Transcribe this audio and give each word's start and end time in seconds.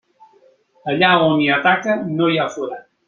Allà 0.93 1.11
on 1.25 1.43
hi 1.43 1.49
ha 1.49 1.59
taca 1.67 1.99
no 2.15 2.31
hi 2.33 2.41
ha 2.41 2.49
forat. 2.57 2.89